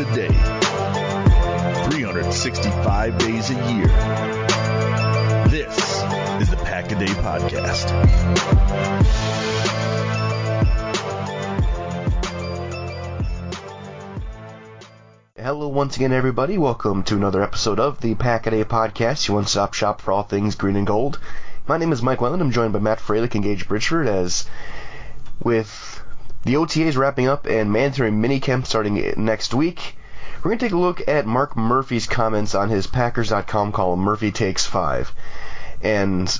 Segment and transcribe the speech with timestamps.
[0.00, 0.28] a day,
[1.90, 3.86] 365 days a year.
[5.48, 5.76] This
[6.40, 7.90] is the Pack a Day Podcast.
[15.36, 16.56] Hello once again, everybody.
[16.56, 20.22] Welcome to another episode of the Pack a Day Podcast, your one-stop shop for all
[20.22, 21.20] things green and gold.
[21.68, 22.40] My name is Mike Welland.
[22.40, 24.48] I'm joined by Matt Freilich and Gage Bridgeford as
[25.42, 26.02] with
[26.42, 29.94] the OTAs wrapping up and mandatory minicamp starting next week.
[30.42, 34.32] We're going to take a look at Mark Murphy's comments on his Packers.com column, Murphy
[34.32, 35.12] Takes Five.
[35.82, 36.34] And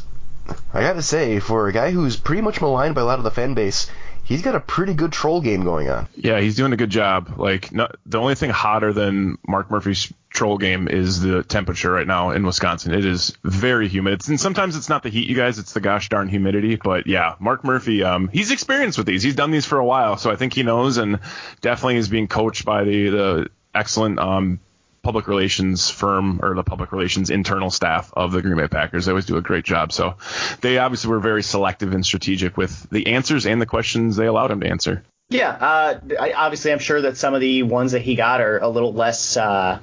[0.72, 3.24] I got to say, for a guy who's pretty much maligned by a lot of
[3.24, 3.90] the fan base,
[4.24, 6.08] he's got a pretty good troll game going on.
[6.16, 7.34] Yeah, he's doing a good job.
[7.36, 12.06] Like, no, the only thing hotter than Mark Murphy's troll game is the temperature right
[12.06, 12.94] now in Wisconsin.
[12.94, 14.14] It is very humid.
[14.14, 15.58] It's, and sometimes it's not the heat, you guys.
[15.58, 16.76] It's the gosh darn humidity.
[16.76, 19.22] But yeah, Mark Murphy, um, he's experienced with these.
[19.22, 21.18] He's done these for a while, so I think he knows, and
[21.60, 24.60] definitely is being coached by the the excellent um,
[25.02, 29.06] public relations firm or the public relations internal staff of the Green Bay Packers.
[29.06, 29.92] They always do a great job.
[29.92, 30.16] So
[30.60, 34.50] they obviously were very selective and strategic with the answers and the questions they allowed
[34.50, 35.02] him to answer.
[35.30, 38.58] Yeah, uh, I, obviously, I'm sure that some of the ones that he got are
[38.58, 39.36] a little less.
[39.36, 39.78] Uh,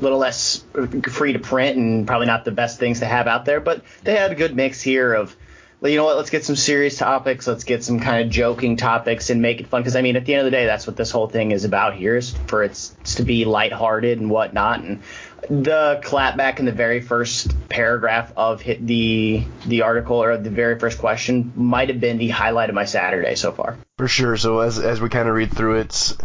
[0.00, 0.64] little less
[1.10, 4.14] free to print and probably not the best things to have out there, but they
[4.14, 5.34] had a good mix here of
[5.82, 9.30] you know what, let's get some serious topics, let's get some kind of joking topics
[9.30, 9.80] and make it fun.
[9.80, 11.64] Because I mean, at the end of the day, that's what this whole thing is
[11.64, 14.82] about here is for it to be lighthearted and whatnot.
[14.82, 15.02] And
[15.48, 20.98] the clapback in the very first paragraph of the the article or the very first
[20.98, 23.78] question might have been the highlight of my Saturday so far.
[23.96, 24.36] For sure.
[24.36, 26.16] So as as we kind of read through it,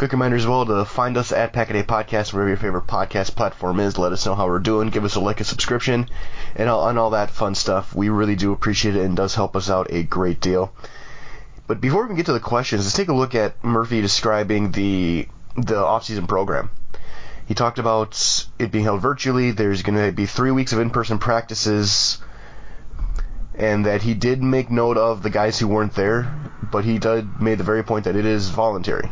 [0.00, 2.86] quick reminder as well to uh, find us at Pack a Podcast, wherever your favorite
[2.86, 3.98] podcast platform is.
[3.98, 4.88] Let us know how we're doing.
[4.88, 6.08] Give us a like, a subscription,
[6.56, 7.94] and all, and all that fun stuff.
[7.94, 10.72] We really do appreciate it and does help us out a great deal.
[11.66, 15.28] But before we get to the questions, let's take a look at Murphy describing the
[15.54, 16.70] the offseason program.
[17.44, 19.50] He talked about it being held virtually.
[19.50, 22.16] There's going to be three weeks of in-person practices,
[23.54, 26.34] and that he did make note of the guys who weren't there,
[26.72, 29.10] but he did made the very point that it is voluntary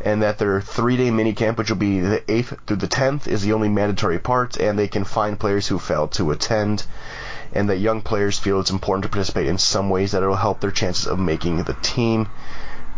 [0.00, 3.42] and that their three-day mini camp, which will be the 8th through the 10th, is
[3.42, 6.86] the only mandatory part, and they can find players who failed to attend,
[7.52, 10.36] and that young players feel it's important to participate in some ways that it will
[10.36, 12.28] help their chances of making the team.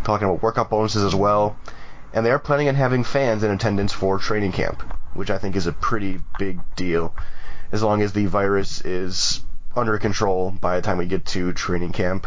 [0.04, 1.56] Talking about workout bonuses as well,
[2.12, 4.82] and they are planning on having fans in attendance for training camp,
[5.14, 7.14] which I think is a pretty big deal,
[7.70, 11.92] as long as the virus is under control by the time we get to training
[11.92, 12.26] camp,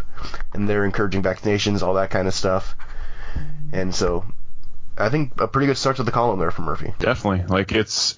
[0.54, 2.76] and they're encouraging vaccinations, all that kind of stuff.
[3.72, 4.26] And so
[4.98, 6.94] I think a pretty good start to the column there for Murphy.
[7.00, 7.46] Definitely.
[7.48, 8.18] Like it's,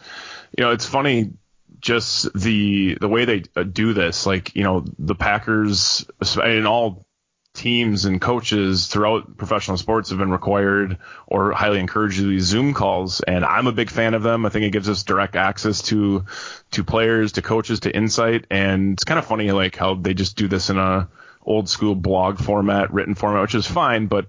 [0.58, 1.32] you know, it's funny
[1.80, 4.26] just the the way they uh, do this.
[4.26, 6.06] Like you know, the Packers
[6.42, 7.06] and all
[7.54, 12.74] teams and coaches throughout professional sports have been required or highly encouraged to these Zoom
[12.74, 14.46] calls, and I'm a big fan of them.
[14.46, 16.26] I think it gives us direct access to
[16.72, 20.38] to players, to coaches, to insight, and it's kind of funny like how they just
[20.38, 21.10] do this in a
[21.44, 24.28] old school blog format, written format, which is fine, but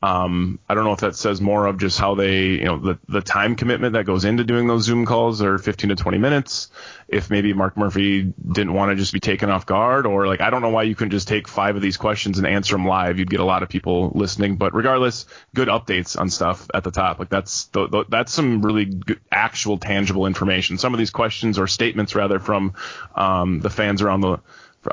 [0.00, 2.98] um, I don't know if that says more of just how they, you know, the,
[3.08, 6.70] the time commitment that goes into doing those Zoom calls are 15 to 20 minutes.
[7.08, 10.50] If maybe Mark Murphy didn't want to just be taken off guard, or like, I
[10.50, 13.18] don't know why you couldn't just take five of these questions and answer them live.
[13.18, 14.54] You'd get a lot of people listening.
[14.56, 17.18] But regardless, good updates on stuff at the top.
[17.18, 20.78] Like that's the, the, that's some really good, actual tangible information.
[20.78, 22.74] Some of these questions or statements rather from
[23.16, 24.38] um, the fans around the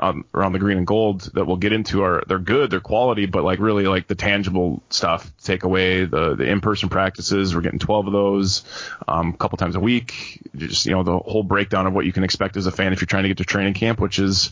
[0.00, 3.26] um, around the green and gold that we'll get into are they're good, they're quality,
[3.26, 5.30] but like really like the tangible stuff.
[5.42, 7.54] Take away the the in person practices.
[7.54, 8.64] We're getting 12 of those,
[9.06, 10.40] um, a couple times a week.
[10.56, 13.00] Just you know the whole breakdown of what you can expect as a fan if
[13.00, 14.50] you're trying to get to training camp, which is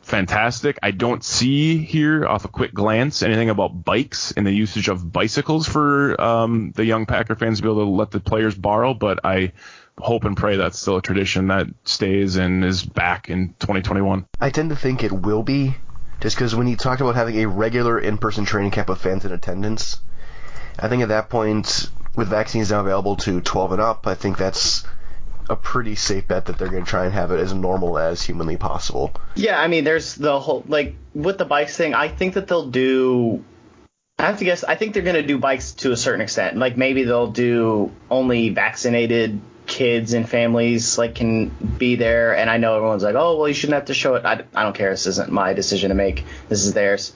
[0.00, 0.78] fantastic.
[0.82, 5.12] I don't see here off a quick glance anything about bikes and the usage of
[5.12, 8.94] bicycles for um, the young Packer fans to be able to let the players borrow,
[8.94, 9.52] but I
[9.98, 14.26] hope and pray that's still a tradition that stays and is back in 2021.
[14.40, 15.76] I tend to think it will be,
[16.20, 19.32] just because when you talked about having a regular in-person training camp with fans in
[19.32, 20.00] attendance,
[20.78, 24.38] I think at that point, with vaccines now available to 12 and up, I think
[24.38, 24.84] that's
[25.48, 28.22] a pretty safe bet that they're going to try and have it as normal as
[28.22, 29.12] humanly possible.
[29.34, 31.94] Yeah, I mean, there's the whole like with the bikes thing.
[31.94, 33.44] I think that they'll do.
[34.18, 34.64] I have to guess.
[34.64, 36.56] I think they're going to do bikes to a certain extent.
[36.56, 42.56] Like maybe they'll do only vaccinated kids and families like can be there and i
[42.56, 44.24] know everyone's like oh well you shouldn't have to show it.
[44.24, 44.90] I, I don't care.
[44.90, 46.24] This isn't my decision to make.
[46.48, 47.14] This is theirs.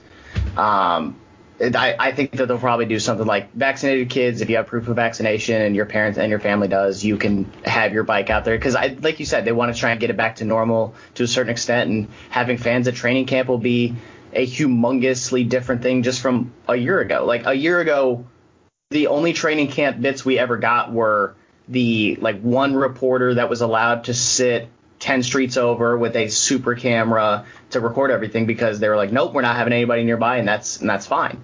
[0.55, 1.19] Um,
[1.59, 4.87] I, I think that they'll probably do something like vaccinated kids if you have proof
[4.87, 8.45] of vaccination and your parents and your family does you can have your bike out
[8.45, 8.57] there.
[8.57, 10.93] Because I like you said they want to try and get it back to normal
[11.15, 13.95] to a certain extent and having fans at training camp will be
[14.33, 17.25] a humongously different thing just from a year ago.
[17.25, 18.25] Like a year ago
[18.89, 21.35] the only training camp bits we ever got were
[21.67, 24.69] the like one reporter that was allowed to sit
[24.99, 29.33] 10 streets over with a super camera to record everything because they were like, nope,
[29.33, 31.41] we're not having anybody nearby, and that's and that's fine.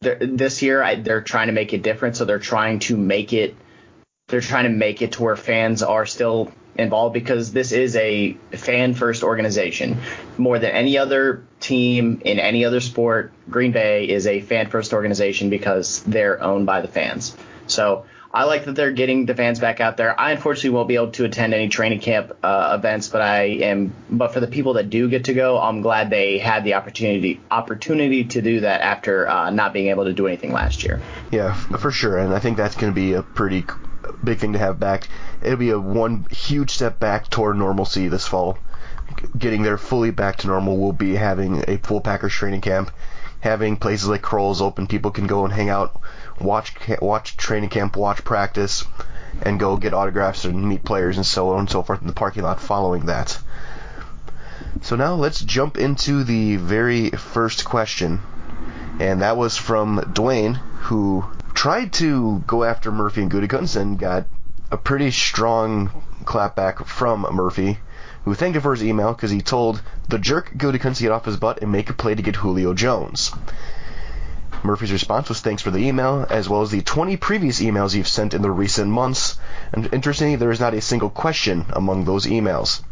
[0.00, 3.32] They're, this year, I, they're trying to make it different, so they're trying to make
[3.32, 3.56] it
[4.28, 8.32] they're trying to make it to where fans are still involved because this is a
[8.52, 9.98] fan first organization.
[10.38, 14.92] More than any other team in any other sport, Green Bay is a fan first
[14.94, 17.36] organization because they're owned by the fans.
[17.66, 20.18] So I like that they're getting the fans back out there.
[20.18, 23.92] I unfortunately won't be able to attend any training camp uh, events, but I am.
[24.10, 27.40] But for the people that do get to go, I'm glad they had the opportunity
[27.50, 31.02] opportunity to do that after uh, not being able to do anything last year.
[31.30, 33.64] Yeah, for sure, and I think that's going to be a pretty
[34.24, 35.08] big thing to have back.
[35.42, 38.58] It'll be a one huge step back toward normalcy this fall.
[39.36, 42.90] Getting there fully back to normal will be having a full Packers training camp,
[43.40, 44.86] having places like Kroll's open.
[44.86, 46.00] People can go and hang out
[46.42, 48.84] watch watch training camp, watch practice,
[49.42, 52.12] and go get autographs and meet players and so on and so forth in the
[52.12, 53.38] parking lot following that.
[54.82, 58.20] So now let's jump into the very first question,
[58.98, 61.24] and that was from Dwayne, who
[61.54, 64.26] tried to go after Murphy and Gutekunst and got
[64.70, 65.90] a pretty strong
[66.24, 67.78] clapback from Murphy,
[68.24, 71.26] who thanked him for his email because he told the jerk Gutekunst to get off
[71.26, 73.32] his butt and make a play to get Julio Jones.
[74.64, 78.08] Murphy's response was thanks for the email, as well as the 20 previous emails you've
[78.08, 79.38] sent in the recent months.
[79.72, 82.82] And interestingly, there is not a single question among those emails.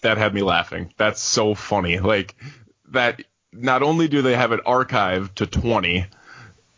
[0.00, 0.92] That had me laughing.
[0.96, 1.98] That's so funny.
[1.98, 2.34] Like
[2.90, 3.22] that.
[3.54, 6.06] Not only do they have it archived to 20,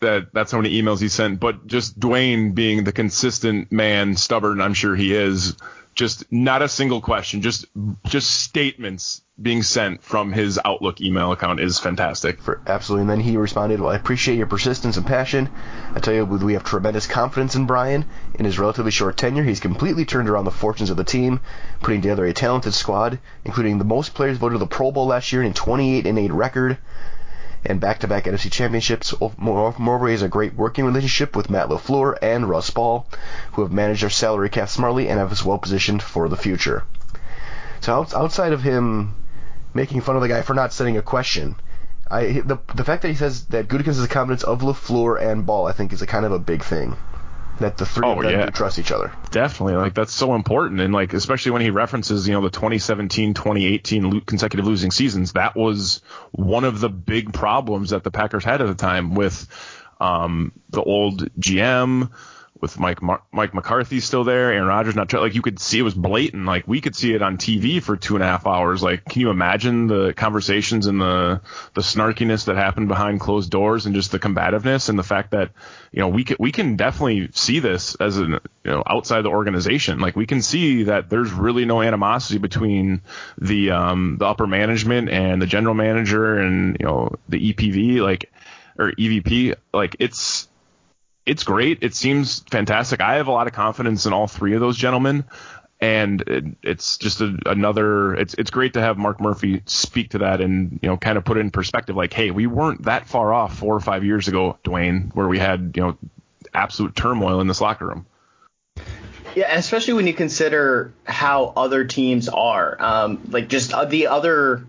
[0.00, 4.60] that that's how many emails he sent, but just Dwayne being the consistent man, stubborn
[4.60, 5.56] I'm sure he is,
[5.94, 7.66] just not a single question, just
[8.06, 12.40] just statements being sent from his Outlook email account is fantastic.
[12.40, 13.02] For, absolutely.
[13.02, 15.48] And then he responded, Well, I appreciate your persistence and passion.
[15.94, 18.04] I tell you, we have tremendous confidence in Brian.
[18.34, 21.40] In his relatively short tenure, he's completely turned around the fortunes of the team,
[21.80, 25.32] putting together a talented squad, including the most players voted to the Pro Bowl last
[25.32, 26.78] year in a 28 and 8 record
[27.66, 29.14] and back-to-back NFC championships.
[29.36, 33.06] Moreover, has a great working relationship with Matt LaFleur and Russ Ball,
[33.52, 36.84] who have managed their salary cap smartly and have us well positioned for the future.
[37.80, 39.14] So outside of him
[39.74, 41.56] making fun of the guy for not sending a question,
[42.10, 45.46] I the the fact that he says that Gutekunst is a combination of LaFleur and
[45.46, 46.96] Ball, I think, is a kind of a big thing
[47.60, 48.46] that the three oh, of them yeah.
[48.46, 49.12] trust each other.
[49.30, 53.34] Definitely, like that's so important, and like especially when he references, you know, the 2017,
[53.34, 55.32] 2018 consecutive losing seasons.
[55.32, 56.02] That was
[56.32, 59.46] one of the big problems that the Packers had at the time with
[60.00, 62.10] um, the old GM
[62.64, 65.82] with Mike Mar- Mike McCarthy still there, Aaron Rodgers not like you could see it
[65.82, 66.46] was blatant.
[66.46, 68.82] Like we could see it on TV for two and a half hours.
[68.82, 71.42] Like can you imagine the conversations and the
[71.74, 75.50] the snarkiness that happened behind closed doors and just the combativeness and the fact that
[75.92, 78.32] you know we can we can definitely see this as an
[78.64, 79.98] you know outside the organization.
[79.98, 83.02] Like we can see that there's really no animosity between
[83.36, 88.32] the um the upper management and the general manager and you know the EPV like
[88.78, 89.54] or EVP.
[89.74, 90.48] Like it's
[91.26, 91.78] it's great.
[91.82, 93.00] It seems fantastic.
[93.00, 95.24] I have a lot of confidence in all three of those gentlemen,
[95.80, 98.14] and it, it's just a, another.
[98.14, 101.24] It's it's great to have Mark Murphy speak to that and you know kind of
[101.24, 101.96] put it in perspective.
[101.96, 105.38] Like, hey, we weren't that far off four or five years ago, Dwayne, where we
[105.38, 105.98] had you know
[106.52, 108.06] absolute turmoil in this locker room.
[109.34, 112.76] Yeah, especially when you consider how other teams are.
[112.78, 114.64] Um, like just uh, the other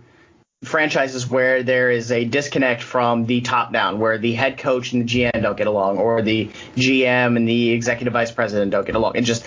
[0.66, 5.08] franchises where there is a disconnect from the top down, where the head coach and
[5.08, 8.96] the GM don't get along, or the GM and the executive vice president don't get
[8.96, 9.18] along.
[9.18, 9.46] And just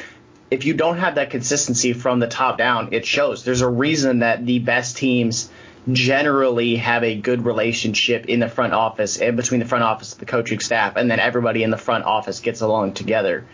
[0.50, 3.44] if you don't have that consistency from the top down, it shows.
[3.44, 5.50] There's a reason that the best teams
[5.92, 10.26] generally have a good relationship in the front office and between the front office the
[10.26, 13.46] coaching staff, and then everybody in the front office gets along together.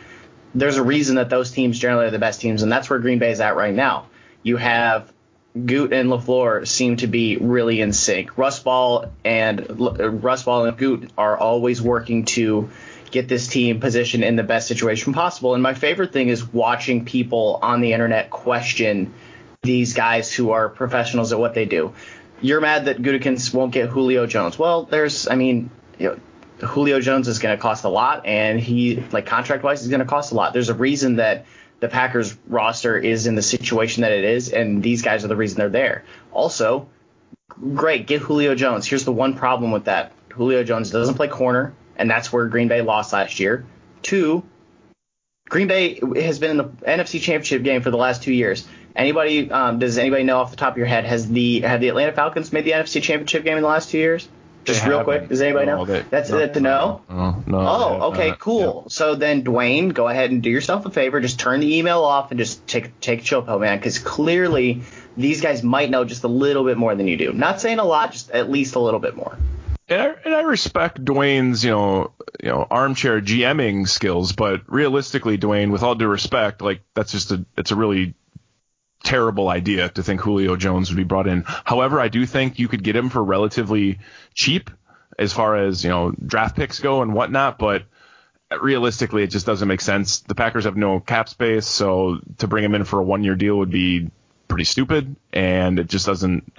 [0.54, 3.18] There's a reason that those teams generally are the best teams, and that's where Green
[3.18, 4.06] Bay is at right now.
[4.42, 5.12] You have
[5.54, 8.36] Goot and LaFleur seem to be really in sync.
[8.36, 9.64] Russ Ball and
[10.22, 12.70] Russ Ball and Goot are always working to
[13.12, 15.54] get this team positioned in the best situation possible.
[15.54, 19.14] And my favorite thing is watching people on the internet question
[19.62, 21.94] these guys who are professionals at what they do.
[22.40, 24.58] You're mad that Gutekunst won't get Julio Jones.
[24.58, 28.60] Well, there's, I mean, you know, Julio Jones is going to cost a lot, and
[28.60, 30.52] he, like contract wise, is going to cost a lot.
[30.52, 31.46] There's a reason that
[31.80, 35.36] the Packers roster is in the situation that it is, and these guys are the
[35.36, 36.04] reason they're there.
[36.32, 36.88] Also,
[37.48, 38.86] great, get Julio Jones.
[38.86, 42.68] Here's the one problem with that Julio Jones doesn't play corner, and that's where Green
[42.68, 43.64] Bay lost last year.
[44.02, 44.42] Two,
[45.48, 48.66] Green Bay has been in the NFC Championship game for the last two years.
[48.96, 51.88] Anybody, um, does anybody know off the top of your head, has the have the
[51.88, 54.28] Atlanta Falcons made the NFC Championship game in the last two years?
[54.64, 55.84] Just They real quick, does anybody oh, know?
[55.84, 57.02] they- That's no, it to know.
[57.10, 57.58] Oh, no.
[57.58, 58.38] Oh, okay, not.
[58.38, 58.84] cool.
[58.88, 61.20] So then, Dwayne, go ahead and do yourself a favor.
[61.20, 63.78] Just turn the email off and just take take a chill pill, man.
[63.78, 64.82] Because clearly,
[65.16, 67.32] these guys might know just a little bit more than you do.
[67.32, 69.36] Not saying a lot, just at least a little bit more.
[69.86, 75.36] And I, and I respect Dwayne's, you know, you know, armchair GMing skills, but realistically,
[75.36, 78.14] Dwayne, with all due respect, like that's just a, it's a really
[79.04, 81.44] terrible idea to think Julio Jones would be brought in.
[81.46, 84.00] However, I do think you could get him for relatively
[84.32, 84.70] cheap
[85.18, 87.84] as far as you know draft picks go and whatnot, but
[88.60, 90.20] realistically, it just doesn't make sense.
[90.20, 93.58] The Packers have no cap space, so to bring him in for a one-year deal
[93.58, 94.10] would be
[94.48, 96.52] pretty stupid, and it just doesn't.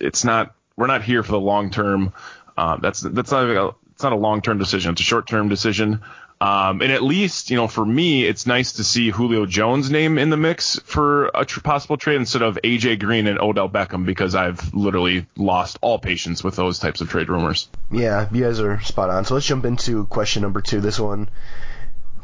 [0.00, 0.54] It's not.
[0.76, 2.12] We're not here for the long term.
[2.56, 4.92] Um, that's that's not a, it's not a long term decision.
[4.92, 6.00] It's a short term decision.
[6.44, 10.18] Um, and at least, you know, for me, it's nice to see Julio Jones' name
[10.18, 14.04] in the mix for a tr- possible trade instead of AJ Green and Odell Beckham
[14.04, 17.70] because I've literally lost all patience with those types of trade rumors.
[17.90, 19.24] Yeah, you guys are spot on.
[19.24, 20.82] So let's jump into question number two.
[20.82, 21.30] This one,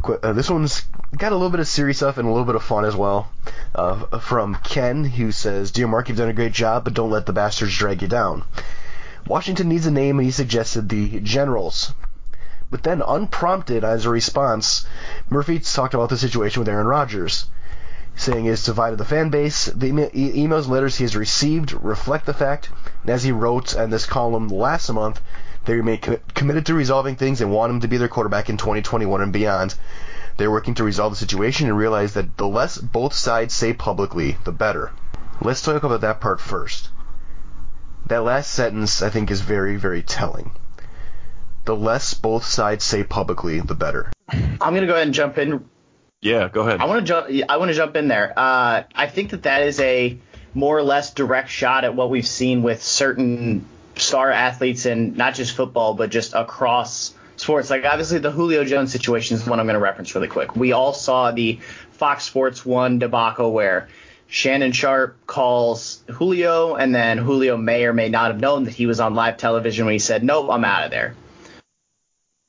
[0.04, 0.82] uh, this one's
[1.16, 3.32] got a little bit of serious stuff and a little bit of fun as well.
[3.74, 7.24] Uh, from Ken, who says, "Dear Mark, you've done a great job, but don't let
[7.24, 8.44] the bastards drag you down."
[9.26, 11.94] Washington needs a name, and he suggested the Generals.
[12.70, 14.86] But then, unprompted as a response,
[15.28, 17.48] Murphy talked about the situation with Aaron Rodgers,
[18.14, 19.64] saying it's divided the fan base.
[19.66, 22.68] The e- emails and letters he has received reflect the fact,
[23.02, 25.20] and as he wrote in this column last month,
[25.64, 28.56] they remain co- committed to resolving things and want him to be their quarterback in
[28.56, 29.74] 2021 and beyond.
[30.36, 34.38] They're working to resolve the situation and realize that the less both sides say publicly,
[34.44, 34.92] the better.
[35.42, 36.90] Let's talk about that part first.
[38.06, 40.52] That last sentence, I think, is very, very telling.
[41.70, 44.10] The less both sides say publicly, the better.
[44.28, 45.64] I'm gonna go ahead and jump in
[46.20, 46.80] Yeah, go ahead.
[46.80, 47.28] I want to jump.
[47.48, 48.32] I want to jump in there.
[48.36, 50.18] Uh, I think that that is a
[50.52, 55.36] more or less direct shot at what we've seen with certain star athletes in not
[55.36, 57.70] just football but just across sports.
[57.70, 60.56] Like obviously the Julio Jones situation is one I'm going to reference really quick.
[60.56, 61.60] We all saw the
[61.92, 63.88] Fox Sports One debacle where
[64.26, 68.86] Shannon Sharpe calls Julio, and then Julio may or may not have known that he
[68.86, 71.14] was on live television when he said, "Nope, I'm out of there."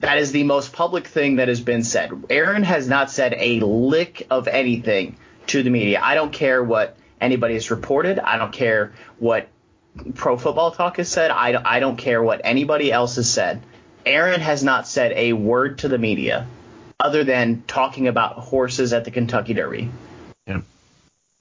[0.01, 2.11] That is the most public thing that has been said.
[2.29, 5.15] Aaron has not said a lick of anything
[5.47, 5.99] to the media.
[6.03, 8.19] I don't care what anybody has reported.
[8.19, 9.47] I don't care what
[10.15, 11.31] Pro Football Talk has said.
[11.31, 13.61] I, I don't care what anybody else has said.
[14.05, 16.47] Aaron has not said a word to the media
[16.99, 19.89] other than talking about horses at the Kentucky Derby.
[20.47, 20.61] yeah.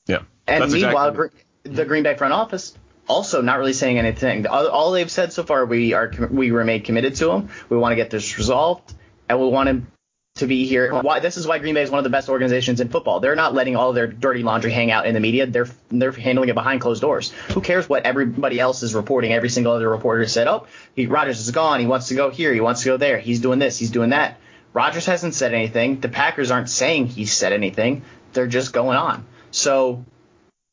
[0.06, 0.18] Yeah.
[0.46, 2.74] And That's meanwhile, exactly- the Green Bay front office
[3.10, 4.46] also not really saying anything.
[4.46, 7.48] All, they've said so far, we are we remain committed to him.
[7.68, 8.94] We want to get this resolved,
[9.28, 9.88] and we want him
[10.36, 10.94] to be here.
[11.02, 13.18] Why this is why Green Bay is one of the best organizations in football.
[13.18, 15.46] They're not letting all their dirty laundry hang out in the media.
[15.46, 17.32] They're they're handling it behind closed doors.
[17.52, 19.32] Who cares what everybody else is reporting?
[19.32, 21.80] Every single other reporter said, "Oh, he, Rodgers is gone.
[21.80, 22.54] He wants to go here.
[22.54, 23.18] He wants to go there.
[23.18, 23.76] He's doing this.
[23.76, 24.38] He's doing that."
[24.72, 25.98] Rodgers hasn't said anything.
[25.98, 28.02] The Packers aren't saying he said anything.
[28.32, 29.26] They're just going on.
[29.50, 30.04] So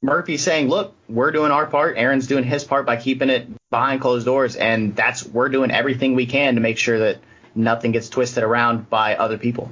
[0.02, 1.98] Murphy's saying, look, we're doing our part.
[1.98, 6.14] Aaron's doing his part by keeping it behind closed doors, and that's we're doing everything
[6.16, 7.18] we can to make sure that
[7.56, 9.72] nothing gets twisted around by other people.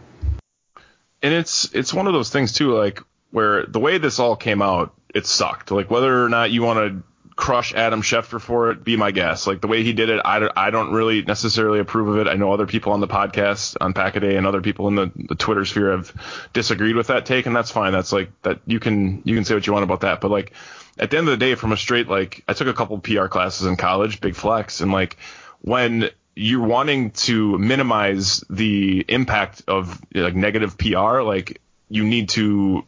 [1.21, 3.01] and it's it's one of those things too, like
[3.31, 5.71] where the way this all came out, it sucked.
[5.71, 7.03] Like whether or not you want to
[7.35, 9.45] crush Adam Schefter for it, be my guest.
[9.47, 12.29] Like the way he did it, I I don't really necessarily approve of it.
[12.29, 15.35] I know other people on the podcast on Packaday and other people in the, the
[15.35, 16.13] Twitter sphere have
[16.53, 17.91] disagreed with that take, and that's fine.
[17.91, 20.53] That's like that you can you can say what you want about that, but like
[20.97, 23.27] at the end of the day, from a straight like I took a couple PR
[23.27, 25.17] classes in college, big flex, and like
[25.61, 32.85] when you're wanting to minimize the impact of like negative PR, like you need to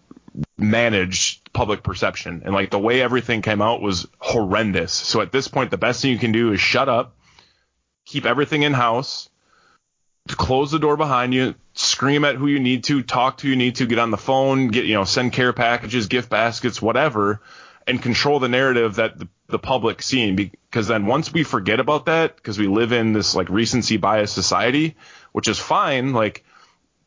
[0.58, 2.42] manage public perception.
[2.46, 4.94] And like the way everything came out was horrendous.
[4.94, 7.16] So at this point, the best thing you can do is shut up,
[8.06, 9.30] keep everything in house,
[10.28, 13.56] close the door behind you, scream at who you need to, talk to who you
[13.56, 17.42] need to, get on the phone, get, you know, send care packages, gift baskets, whatever,
[17.86, 20.36] and control the narrative that the, the public seeing.
[20.36, 24.32] Because then once we forget about that, because we live in this like recency bias
[24.32, 24.96] society,
[25.32, 26.44] which is fine, like,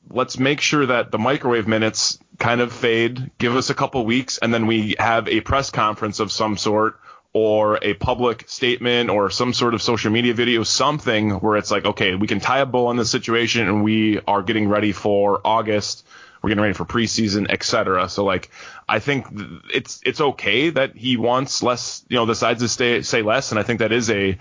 [0.09, 4.39] let's make sure that the microwave minutes kind of fade, give us a couple weeks,
[4.39, 6.99] and then we have a press conference of some sort
[7.33, 11.85] or a public statement or some sort of social media video, something where it's like,
[11.85, 15.41] okay, we can tie a bow on this situation and we are getting ready for
[15.45, 16.05] August.
[16.43, 18.09] We're getting ready for preseason, et cetera.
[18.09, 18.51] So like,
[18.89, 19.27] I think
[19.73, 23.53] it's it's okay that he wants less, you know, the sides to stay say less,
[23.53, 24.39] and I think that is a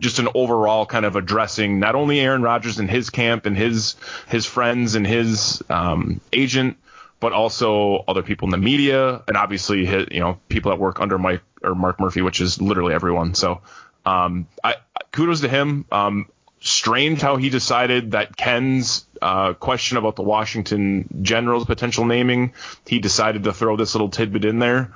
[0.00, 3.94] just an overall kind of addressing not only Aaron Rodgers and his camp and his
[4.28, 6.76] his friends and his um, agent,
[7.20, 11.00] but also other people in the media and obviously his, you know people that work
[11.00, 13.34] under Mike or Mark Murphy, which is literally everyone.
[13.34, 13.60] So
[14.06, 14.76] Um, I,
[15.12, 15.86] kudos to him.
[15.90, 16.26] Um,
[16.60, 22.52] strange how he decided that Ken's uh, question about the Washington Generals potential naming,
[22.86, 24.94] he decided to throw this little tidbit in there.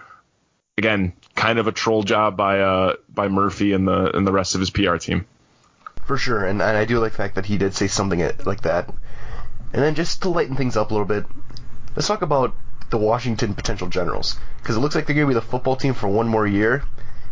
[0.76, 4.54] Again, kind of a troll job by uh, by Murphy and the and the rest
[4.54, 5.26] of his PR team.
[6.04, 8.62] For sure, and, and I do like the fact that he did say something like
[8.62, 8.88] that.
[9.72, 11.26] And then just to lighten things up a little bit,
[11.98, 12.54] let's talk about
[12.90, 15.94] the Washington potential Generals because it looks like they're going to be the football team
[15.94, 16.84] for one more year.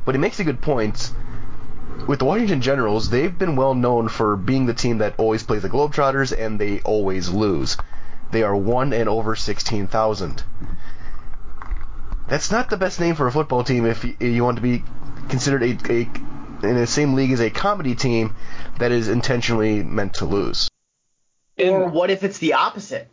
[0.05, 1.13] But he makes a good point
[2.09, 5.63] with the Washington Generals, they've been well known for being the team that always plays
[5.63, 7.77] the Globetrotters and they always lose.
[8.33, 10.43] They are 1 and over 16,000.
[12.27, 14.83] That's not the best name for a football team if you want to be
[15.29, 16.11] considered a, a
[16.67, 18.35] in the same league as a comedy team
[18.81, 20.69] that is intentionally meant to lose.
[21.57, 23.09] Or what if it's the opposite?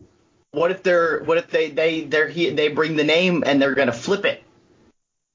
[0.53, 3.91] What if they're what if they they they're they bring the name and they're gonna
[3.91, 4.43] flip it?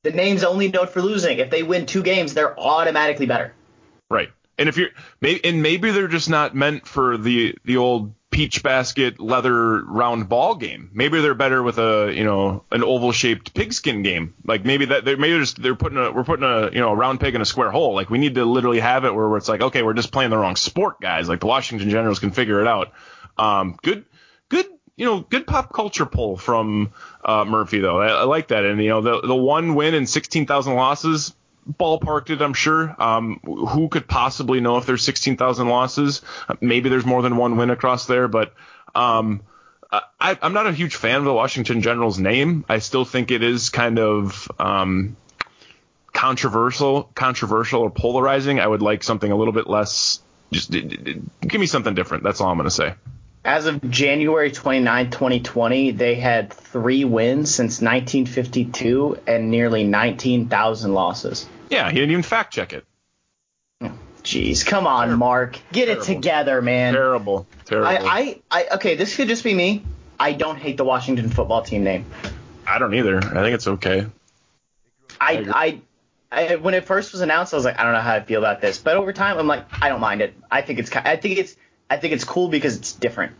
[0.04, 1.38] The name's only known for losing.
[1.38, 3.52] If they win two games, they're automatically better.
[4.08, 4.30] Right.
[4.56, 8.62] And if you're maybe and maybe they're just not meant for the the old peach
[8.62, 10.90] basket leather round ball game.
[10.94, 14.34] Maybe they're better with a you know an oval shaped pigskin game.
[14.44, 16.90] Like maybe that they're maybe they're, just, they're putting a we're putting a you know
[16.90, 17.94] a round peg in a square hole.
[17.94, 20.38] Like we need to literally have it where, it's like okay we're just playing the
[20.38, 21.28] wrong sport guys.
[21.28, 22.92] Like the Washington Generals can figure it out.
[23.36, 24.04] Um, good
[24.98, 26.92] you know, good pop culture pull from
[27.24, 28.00] uh, Murphy though.
[28.00, 31.34] I, I, like that, and you know, the the one win and sixteen thousand losses,
[31.70, 32.42] ballparked it.
[32.42, 32.94] I'm sure.
[33.00, 36.20] Um, who could possibly know if there's sixteen thousand losses?
[36.60, 38.52] Maybe there's more than one win across there, but
[38.92, 39.42] um,
[39.92, 42.64] I, am not a huge fan of the Washington Generals name.
[42.68, 45.16] I still think it is kind of um,
[46.12, 48.58] controversial, controversial or polarizing.
[48.58, 50.20] I would like something a little bit less.
[50.50, 52.24] Just give me something different.
[52.24, 52.94] That's all I'm going to say.
[53.44, 61.48] As of January 29, 2020, they had three wins since 1952 and nearly 19,000 losses.
[61.70, 62.84] Yeah, he didn't even fact check it.
[64.22, 65.18] Jeez, come on, terrible.
[65.18, 65.58] Mark.
[65.72, 66.02] Get terrible.
[66.02, 66.94] it together, man.
[66.94, 67.46] Terrible.
[67.64, 67.88] Terrible.
[67.88, 69.84] I, I, I, okay, this could just be me.
[70.20, 72.04] I don't hate the Washington football team name.
[72.66, 73.18] I don't either.
[73.18, 74.06] I think it's okay.
[75.20, 75.80] I, I,
[76.30, 78.40] I, when it first was announced, I was like, I don't know how I feel
[78.40, 78.78] about this.
[78.78, 80.34] But over time, I'm like, I don't mind it.
[80.50, 81.56] I think it's, I think it's
[81.90, 83.32] I think it's cool because it's different.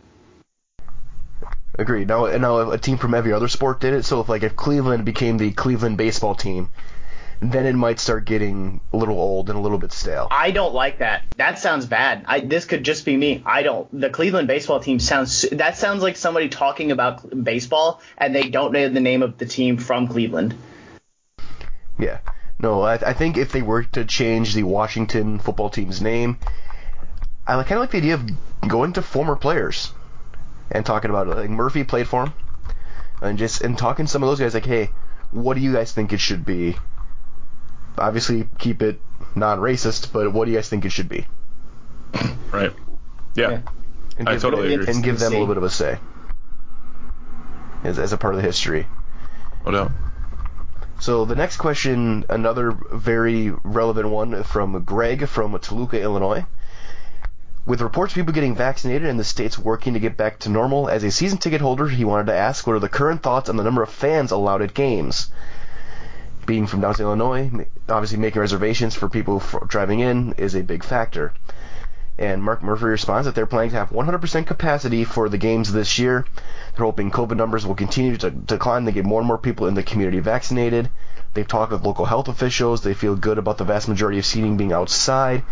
[1.77, 2.07] Agreed.
[2.07, 4.03] Now, now a team from every other sport did it.
[4.03, 6.69] So if like if Cleveland became the Cleveland baseball team,
[7.41, 10.27] then it might start getting a little old and a little bit stale.
[10.29, 11.23] I don't like that.
[11.37, 12.25] That sounds bad.
[12.27, 13.41] I this could just be me.
[13.45, 13.87] I don't.
[13.97, 18.73] The Cleveland baseball team sounds that sounds like somebody talking about baseball and they don't
[18.73, 20.55] know the name of the team from Cleveland.
[21.97, 22.19] Yeah.
[22.61, 26.39] No, I, I think if they were to change the Washington football team's name,
[27.57, 28.29] I kind of like the idea of
[28.67, 29.91] going to former players
[30.71, 31.35] and talking about it.
[31.35, 32.33] Like Murphy played for him,
[33.21, 34.91] and just and talking to some of those guys like, hey,
[35.31, 36.75] what do you guys think it should be?
[37.97, 39.01] Obviously, keep it
[39.35, 41.25] non-racist, but what do you guys think it should be?
[42.51, 42.73] Right.
[43.35, 43.51] Yeah.
[43.51, 43.61] yeah.
[44.17, 44.87] And I totally agree.
[44.87, 45.99] And give them a little bit of a say
[47.83, 48.87] as, as a part of the history.
[49.65, 49.91] Oh no.
[50.99, 56.45] So the next question, another very relevant one from Greg from Toluca, Illinois.
[57.69, 60.89] With reports of people getting vaccinated and the states working to get back to normal,
[60.89, 63.57] as a season ticket holder, he wanted to ask what are the current thoughts on
[63.57, 65.31] the number of fans allowed at games.
[66.47, 71.31] Being from downstate Illinois, obviously making reservations for people driving in is a big factor.
[72.17, 75.99] And Mark Murphy responds that they're planning to have 100% capacity for the games this
[75.99, 76.25] year.
[76.75, 78.85] They're hoping COVID numbers will continue to decline.
[78.85, 80.89] They get more and more people in the community vaccinated.
[81.35, 82.81] They've talked with local health officials.
[82.81, 85.43] They feel good about the vast majority of seating being outside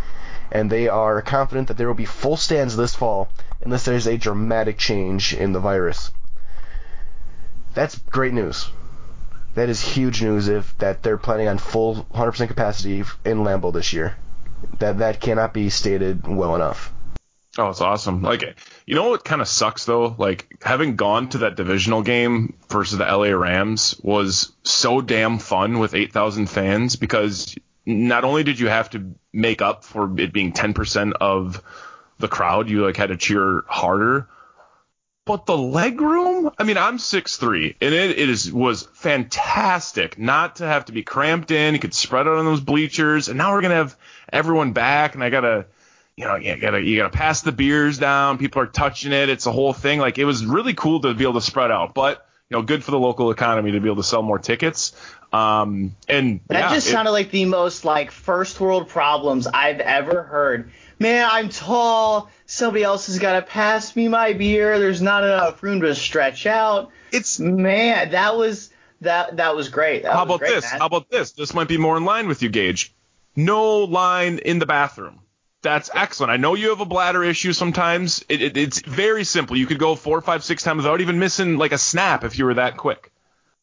[0.52, 3.30] and they are confident that there will be full stands this fall
[3.62, 6.12] unless there's a dramatic change in the virus.
[7.74, 8.70] That's great news.
[9.56, 13.94] That is huge news if that they're planning on full 100% capacity in Lambeau this
[13.94, 14.16] year.
[14.80, 16.94] That that cannot be stated well enough.
[17.58, 18.22] Oh, it's awesome.
[18.22, 18.56] Like,
[18.86, 20.16] you know what kind of sucks though?
[20.18, 25.80] Like, having gone to that divisional game versus the LA Rams was so damn fun
[25.80, 27.56] with 8,000 fans because
[27.88, 31.64] not only did you have to make up for it being 10% of
[32.20, 34.28] the crowd, you like had to cheer harder.
[35.26, 40.58] But the leg room, I mean, I'm 6'3", and it, it is was fantastic not
[40.58, 41.74] to have to be cramped in.
[41.74, 43.98] You could spread out on those bleachers, and now we're gonna have
[44.32, 45.66] everyone back, and I gotta,
[46.16, 48.38] you know, you gotta you gotta pass the beers down.
[48.38, 49.28] People are touching it.
[49.28, 50.00] It's a whole thing.
[50.00, 52.84] Like it was really cool to be able to spread out, but you know, good
[52.84, 54.94] for the local economy to be able to sell more tickets.
[55.34, 59.80] Um, and that yeah, just it, sounded like the most like first world problems I've
[59.80, 60.72] ever heard.
[61.00, 62.32] Man, I'm tall.
[62.46, 64.80] Somebody else has got to pass me my beer.
[64.80, 66.92] There's not enough room to stretch out.
[67.12, 70.04] It's man, that was that that was great.
[70.04, 70.72] That how was about great, this?
[70.72, 70.80] Man.
[70.80, 71.32] How about this?
[71.32, 72.94] This might be more in line with you, Gage.
[73.36, 75.20] no line in the bathroom.
[75.62, 76.32] That's excellent.
[76.32, 78.24] I know you have a bladder issue sometimes.
[78.30, 79.58] It, it, it's very simple.
[79.58, 82.46] You could go four, five, six times without even missing like a snap if you
[82.46, 83.12] were that quick.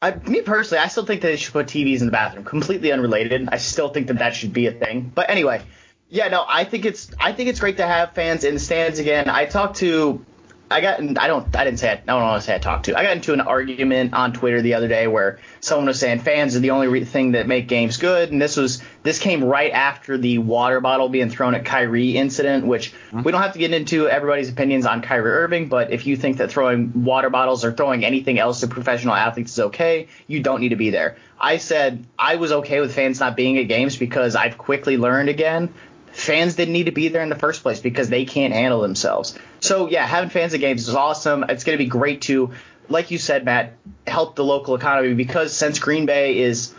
[0.04, 2.44] I, me personally, I still think that they should put TVs in the bathroom.
[2.44, 3.48] Completely unrelated.
[3.50, 5.10] I still think that that should be a thing.
[5.14, 5.62] But anyway,
[6.10, 8.98] yeah, no, I think it's I think it's great to have fans in the stands
[8.98, 9.30] again.
[9.30, 10.24] I talked to
[10.74, 12.86] I got I don't I didn't say I, I don't want to say I talked
[12.86, 12.98] to.
[12.98, 16.56] I got into an argument on Twitter the other day where someone was saying fans
[16.56, 19.70] are the only re- thing that make games good, and this was this came right
[19.70, 23.22] after the water bottle being thrown at Kyrie incident, which mm-hmm.
[23.22, 26.38] we don't have to get into everybody's opinions on Kyrie Irving, but if you think
[26.38, 30.60] that throwing water bottles or throwing anything else to professional athletes is okay, you don't
[30.60, 31.16] need to be there.
[31.40, 35.28] I said I was okay with fans not being at games because I've quickly learned
[35.28, 35.72] again
[36.14, 39.36] fans didn't need to be there in the first place because they can't handle themselves.
[39.60, 41.44] So yeah, having fans at games is awesome.
[41.48, 42.52] It's going to be great to,
[42.88, 46.72] like you said, Matt, help the local economy because since Green Bay is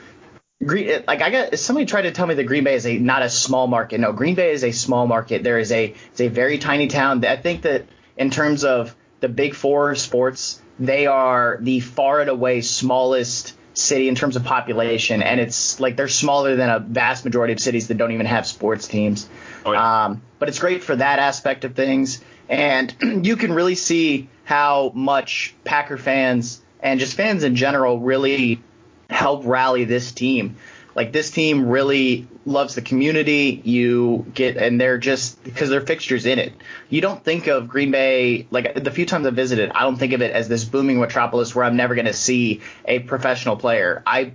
[0.63, 3.23] Green, like I got somebody tried to tell me that Green Bay is a not
[3.23, 3.99] a small market.
[3.99, 5.43] No, Green Bay is a small market.
[5.43, 7.25] There is a it's a very tiny town.
[7.25, 12.29] I think that in terms of the big four sports, they are the far and
[12.29, 17.25] away smallest city in terms of population, and it's like they're smaller than a vast
[17.25, 19.27] majority of cities that don't even have sports teams.
[19.65, 20.05] Oh, yeah.
[20.05, 24.91] um, but it's great for that aspect of things, and you can really see how
[24.93, 28.61] much Packer fans and just fans in general really
[29.09, 30.55] help rally this team
[30.95, 33.61] like this team really loves the community.
[33.63, 36.53] You get and they're just because they're fixtures in it.
[36.89, 40.13] You don't think of Green Bay like the few times I visited, I don't think
[40.13, 44.01] of it as this booming metropolis where I'm never going to see a professional player.
[44.07, 44.33] I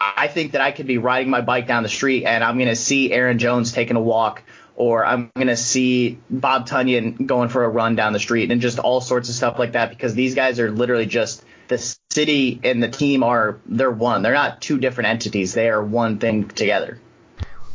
[0.00, 2.68] I think that I could be riding my bike down the street and I'm going
[2.68, 4.44] to see Aaron Jones taking a walk
[4.76, 8.60] or I'm going to see Bob Tonyan going for a run down the street and
[8.60, 12.58] just all sorts of stuff like that because these guys are literally just the city
[12.64, 14.22] and the team are they're one.
[14.22, 15.52] They're not two different entities.
[15.52, 16.98] They are one thing together.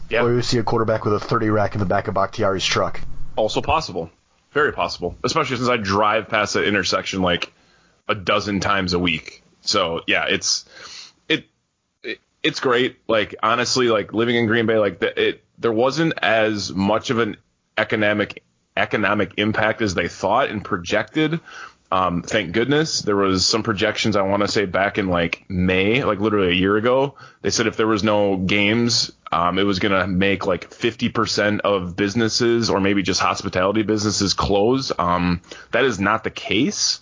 [0.10, 0.24] Yeah.
[0.24, 3.00] Or you see a quarterback with a 30 rack in the back of Bakhtiari's truck.
[3.36, 4.10] Also possible.
[4.52, 5.16] Very possible.
[5.24, 7.52] Especially since I drive past that intersection like
[8.08, 9.44] a dozen times a week.
[9.62, 10.66] So yeah, it's
[11.30, 11.46] it,
[12.04, 12.98] it it's great.
[13.08, 17.20] Like honestly, like living in Green Bay, like the, it there wasn't as much of
[17.20, 17.38] an
[17.78, 18.44] economic
[18.76, 21.40] economic impact as they thought and projected
[21.94, 26.04] um, thank goodness there was some projections I want to say back in like May,
[26.04, 27.14] like literally a year ago.
[27.44, 31.96] They said if there was no games, um, it was to make like 50% of
[31.96, 34.92] businesses or maybe just hospitality businesses close.
[34.98, 37.00] Um, that is not the case.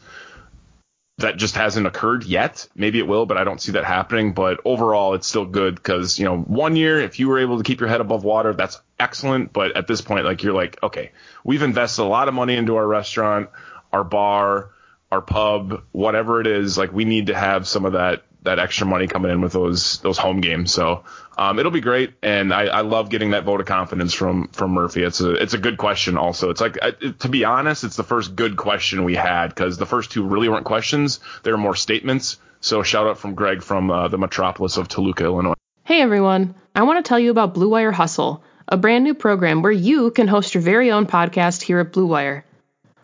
[1.19, 2.67] That just hasn't occurred yet.
[2.75, 4.33] Maybe it will, but I don't see that happening.
[4.33, 7.63] But overall, it's still good because, you know, one year, if you were able to
[7.63, 9.53] keep your head above water, that's excellent.
[9.53, 11.11] But at this point, like, you're like, okay,
[11.45, 13.49] we've invested a lot of money into our restaurant,
[13.93, 14.71] our bar,
[15.11, 18.87] our pub, whatever it is, like we need to have some of that that extra
[18.87, 20.73] money coming in with those those home games.
[20.73, 21.03] So
[21.37, 24.71] um, it'll be great, and I, I love getting that vote of confidence from from
[24.71, 25.03] Murphy.
[25.03, 26.17] It's a it's a good question.
[26.17, 26.77] Also, it's like
[27.19, 30.49] to be honest, it's the first good question we had because the first two really
[30.49, 32.37] weren't questions; they were more statements.
[32.61, 35.53] So shout out from Greg from uh, the metropolis of Toluca, Illinois.
[35.83, 39.61] Hey everyone, I want to tell you about Blue Wire Hustle, a brand new program
[39.61, 42.45] where you can host your very own podcast here at Blue Wire.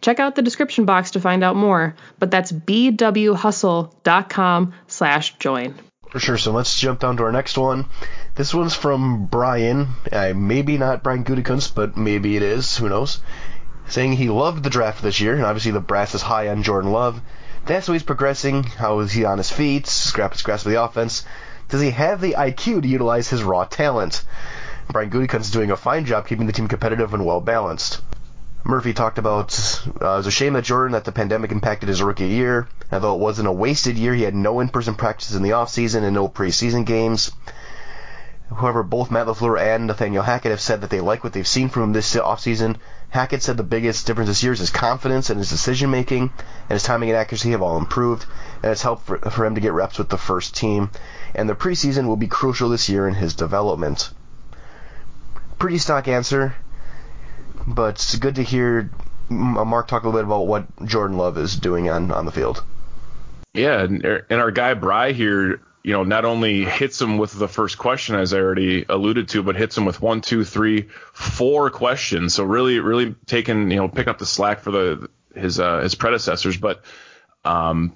[0.00, 5.74] Check out the description box to find out more, but that's bwhustle.com slash join.
[6.10, 6.38] For sure.
[6.38, 7.86] So let's jump down to our next one.
[8.36, 9.88] This one's from Brian.
[10.10, 12.76] Uh, maybe not Brian Gutekunst, but maybe it is.
[12.76, 13.20] Who knows?
[13.88, 16.92] Saying he loved the draft this year, and obviously the brass is high on Jordan
[16.92, 17.20] Love.
[17.66, 18.62] That's how he's progressing.
[18.62, 19.86] How is he on his feet?
[19.86, 21.24] Scrap his grasp of the offense.
[21.68, 24.24] Does he have the IQ to utilize his raw talent?
[24.90, 28.00] Brian Gutekunst is doing a fine job keeping the team competitive and well balanced.
[28.66, 32.02] Murphy talked about uh, it was a shame that Jordan that the pandemic impacted his
[32.02, 32.68] rookie year.
[32.90, 36.14] Although it wasn't a wasted year, he had no in-person practices in the offseason and
[36.14, 37.30] no preseason games.
[38.54, 41.68] However, both Matt LaFleur and Nathaniel Hackett have said that they like what they've seen
[41.68, 42.76] from him this offseason
[43.10, 46.70] Hackett said the biggest difference this year is his confidence and his decision making and
[46.70, 48.26] his timing and accuracy have all improved,
[48.62, 50.90] and it's helped for, for him to get reps with the first team.
[51.34, 54.10] And the preseason will be crucial this year in his development.
[55.58, 56.56] Pretty stock answer,
[57.66, 58.90] but it's good to hear
[59.28, 62.62] Mark talk a little bit about what Jordan Love is doing on, on the field.
[63.54, 67.78] Yeah, and, our guy Bry here you know, not only hits him with the first
[67.78, 72.34] question, as I already alluded to, but hits him with one, two, three, four questions.
[72.34, 75.94] So really, really taking, you know, pick up the slack for the his uh, his
[75.94, 76.56] predecessors.
[76.56, 76.82] But
[77.44, 77.94] um,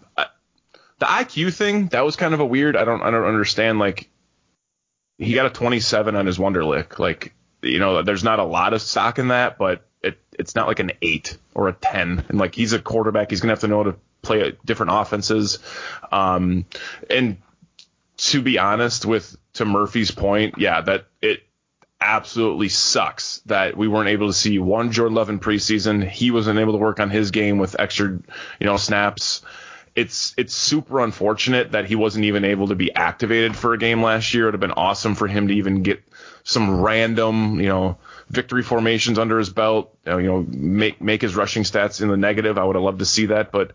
[1.01, 2.77] the IQ thing that was kind of a weird.
[2.77, 3.81] I don't I don't understand.
[3.81, 4.09] Like
[5.19, 7.01] he got a 27 on his Wonderlic.
[7.01, 10.67] Like you know, there's not a lot of stock in that, but it it's not
[10.67, 12.25] like an eight or a 10.
[12.29, 15.59] And like he's a quarterback, he's gonna have to know how to play different offenses.
[16.11, 16.67] Um,
[17.09, 17.39] and
[18.17, 21.43] to be honest with to Murphy's point, yeah, that it
[22.01, 26.09] absolutely sucks that we weren't able to see one Jordan Love in preseason.
[26.09, 29.43] He wasn't able to work on his game with extra, you know, snaps.
[29.95, 34.03] It's it's super unfortunate that he wasn't even able to be activated for a game
[34.03, 34.45] last year.
[34.45, 36.03] It would have been awesome for him to even get
[36.45, 37.99] some random, you know,
[38.29, 39.97] victory formations under his belt.
[40.07, 42.59] You know, make make his rushing stats in the negative.
[42.59, 43.73] I would have loved to see that, but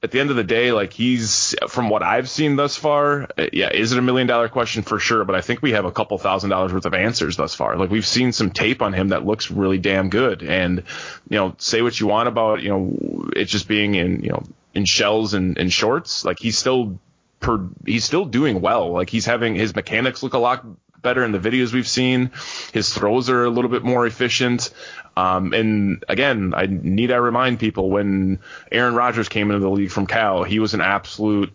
[0.00, 3.46] at the end of the day, like he's from what I've seen thus far, uh,
[3.52, 5.24] yeah, is it a million dollar question for sure?
[5.24, 7.76] But I think we have a couple thousand dollars worth of answers thus far.
[7.76, 10.42] Like we've seen some tape on him that looks really damn good.
[10.42, 10.84] And
[11.28, 14.44] you know, say what you want about you know it just being in you know
[14.72, 17.00] in shells and, and shorts, like he's still
[17.40, 18.92] per he's still doing well.
[18.92, 20.64] Like he's having his mechanics look a lot
[21.02, 22.30] better in the videos we've seen.
[22.72, 24.70] His throws are a little bit more efficient.
[25.16, 28.38] Um, and again, I need to remind people when
[28.70, 31.52] Aaron Rodgers came into the league from Cal, he was an absolute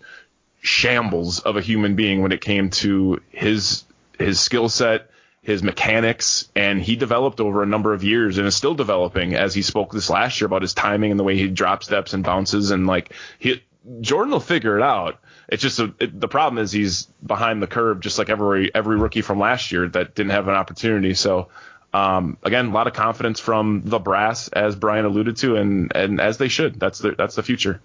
[0.62, 3.84] shambles of a human being when it came to his
[4.18, 5.10] his skill set,
[5.42, 9.36] his mechanics, and he developed over a number of years and is still developing.
[9.36, 12.14] As he spoke this last year about his timing and the way he drop steps
[12.14, 13.62] and bounces, and like he
[14.02, 15.20] Jordan will figure it out.
[15.48, 18.98] It's just a, it, the problem is he's behind the curve, just like every every
[18.98, 21.14] rookie from last year that didn't have an opportunity.
[21.14, 21.50] So
[21.94, 26.20] um, again, a lot of confidence from the brass, as Brian alluded to, and and
[26.20, 26.80] as they should.
[26.80, 27.82] That's the that's the future.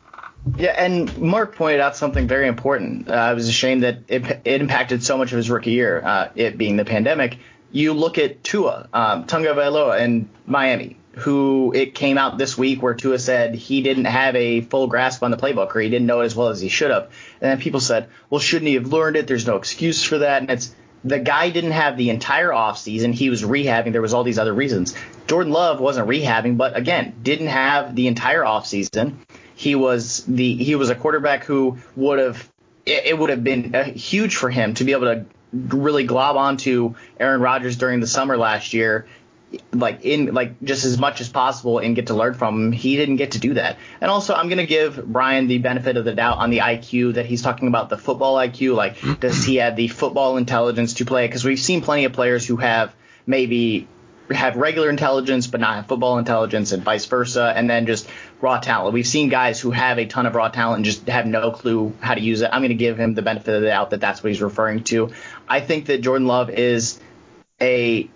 [0.56, 3.10] Yeah, and Mark pointed out something very important.
[3.10, 6.28] Uh, I was ashamed that it, it impacted so much of his rookie year, uh,
[6.36, 7.38] it being the pandemic.
[7.70, 12.94] You look at Tua, um, Tagovailoa and Miami, who it came out this week where
[12.94, 16.20] Tua said he didn't have a full grasp on the playbook or he didn't know
[16.20, 17.04] it as well as he should have.
[17.40, 19.26] And then people said, well, shouldn't he have learned it?
[19.26, 20.42] There's no excuse for that.
[20.42, 23.12] And it's the guy didn't have the entire offseason.
[23.14, 23.92] He was rehabbing.
[23.92, 24.94] There was all these other reasons.
[25.26, 29.14] Jordan Love wasn't rehabbing, but again, didn't have the entire offseason.
[29.54, 32.48] He was the he was a quarterback who would have
[32.86, 36.36] it, it would have been uh, huge for him to be able to really glob
[36.36, 39.06] onto Aaron Rodgers during the summer last year
[39.72, 42.72] like in like just as much as possible and get to learn from him.
[42.72, 43.78] He didn't get to do that.
[44.00, 47.26] And also I'm gonna give Brian the benefit of the doubt on the IQ that
[47.26, 48.74] he's talking about the football IQ.
[48.74, 49.14] Like mm-hmm.
[49.14, 51.26] does he have the football intelligence to play?
[51.26, 52.94] Because we've seen plenty of players who have
[53.26, 53.88] maybe
[54.30, 58.08] have regular intelligence but not have football intelligence and vice versa and then just
[58.42, 58.92] raw talent.
[58.92, 61.94] We've seen guys who have a ton of raw talent and just have no clue
[62.00, 62.50] how to use it.
[62.52, 64.84] I'm going to give him the benefit of the doubt that that's what he's referring
[64.84, 65.10] to.
[65.48, 67.00] I think that Jordan Love is
[67.60, 68.10] a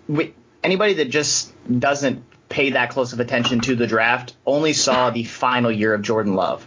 [0.63, 5.23] anybody that just doesn't pay that close of attention to the draft only saw the
[5.23, 6.65] final year of Jordan Love.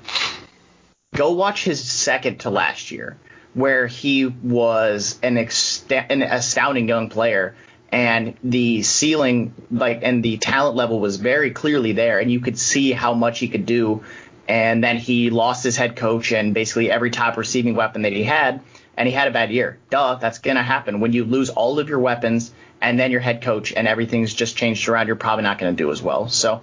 [1.14, 3.16] Go watch his second to last year,
[3.54, 7.54] where he was an, an astounding young player,
[7.92, 12.58] and the ceiling, like, and the talent level was very clearly there, and you could
[12.58, 14.04] see how much he could do.
[14.48, 18.22] And then he lost his head coach and basically every top receiving weapon that he
[18.22, 18.60] had,
[18.96, 19.78] and he had a bad year.
[19.90, 23.42] Duh, that's gonna happen when you lose all of your weapons and then your head
[23.42, 26.28] coach and everything's just changed around, you're probably not going to do as well.
[26.28, 26.62] So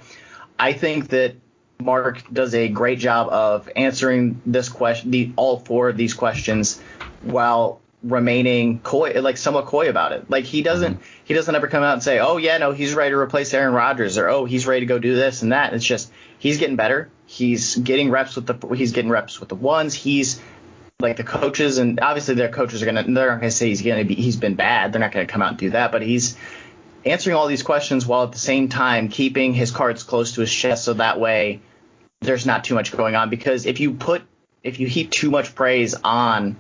[0.60, 1.36] I think that
[1.80, 6.80] Mark does a great job of answering this question, the, all four of these questions,
[7.22, 10.30] while remaining coy, like somewhat coy about it.
[10.30, 11.24] Like he doesn't, mm-hmm.
[11.24, 13.74] he doesn't ever come out and say, "Oh yeah, no, he's ready to replace Aaron
[13.74, 16.76] Rodgers," or "Oh, he's ready to go do this and that." It's just he's getting
[16.76, 17.10] better.
[17.26, 19.94] He's getting reps with the, he's getting reps with the ones.
[19.94, 20.42] He's
[21.04, 24.06] like the coaches and obviously their coaches are gonna they're not gonna say he's gonna
[24.06, 24.92] be he's been bad.
[24.92, 26.36] They're not gonna come out and do that, but he's
[27.06, 30.52] answering all these questions while at the same time keeping his cards close to his
[30.52, 31.62] chest so that way
[32.22, 33.30] there's not too much going on.
[33.30, 34.24] Because if you put
[34.64, 36.56] if you heap too much praise on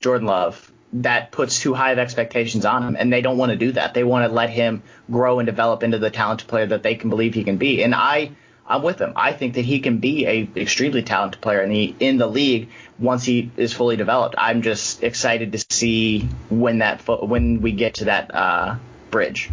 [0.00, 3.56] Jordan Love, that puts too high of expectations on him, and they don't want to
[3.56, 3.94] do that.
[3.94, 7.10] They want to let him grow and develop into the talented player that they can
[7.10, 7.82] believe he can be.
[7.82, 8.30] And I
[8.68, 9.14] I'm with him.
[9.16, 12.68] I think that he can be a extremely talented player in the in the league
[12.98, 14.34] once he is fully developed.
[14.36, 18.76] I'm just excited to see when that when we get to that uh,
[19.10, 19.50] bridge.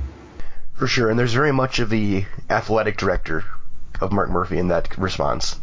[0.74, 3.46] For sure, and there's very much of the athletic director
[4.02, 5.58] of Mark Murphy in that response.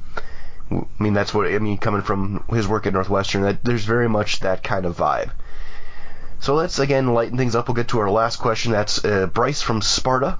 [0.70, 3.42] I mean, that's what I mean coming from his work at Northwestern.
[3.42, 5.30] That there's very much that kind of vibe.
[6.40, 7.68] So let's again lighten things up.
[7.68, 8.72] We'll get to our last question.
[8.72, 10.38] That's uh, Bryce from Sparta,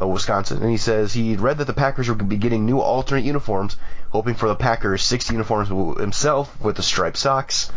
[0.00, 3.24] uh, Wisconsin, and he says he read that the Packers would be getting new alternate
[3.24, 3.76] uniforms,
[4.10, 7.70] hoping for the Packers 60 uniforms himself with the striped socks.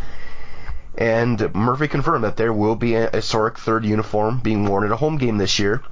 [0.98, 4.96] And Murphy confirmed that there will be a historic third uniform being worn at a
[4.96, 5.82] home game this year,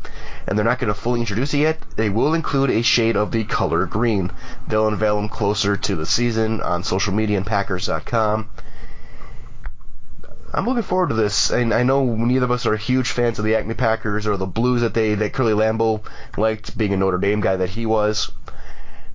[0.47, 1.79] and they're not going to fully introduce it yet.
[1.97, 4.31] They will include a shade of the color green.
[4.67, 8.51] They'll unveil them closer to the season on social media and Packers.com.
[10.53, 13.45] I'm looking forward to this, and I know neither of us are huge fans of
[13.45, 16.03] the Acme Packers or the blues that they that Curly Lambeau
[16.37, 18.31] liked, being a Notre Dame guy that he was.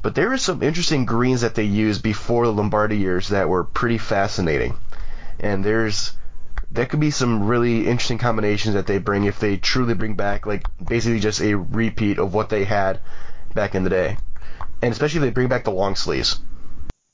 [0.04, 3.63] But there are some interesting greens that they used before the Lombardi years that were
[3.63, 4.76] pretty fascinating,
[5.39, 6.15] and there's
[6.72, 10.46] that could be some really interesting combinations that they bring if they truly bring back
[10.46, 13.00] like basically just a repeat of what they had
[13.56, 14.17] back in the day,
[14.82, 16.39] and especially if they bring back the long sleeves.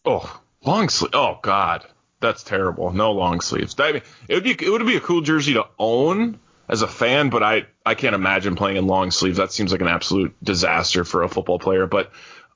[0.04, 1.12] Oh, long sleeve!
[1.14, 1.86] Oh God,
[2.20, 2.92] that's terrible.
[2.92, 3.76] No long sleeves.
[3.80, 6.88] I mean, it would be it would be a cool jersey to own as a
[6.88, 9.38] fan, but I I can't imagine playing in long sleeves.
[9.38, 11.88] That seems like an absolute disaster for a football player.
[11.88, 12.12] But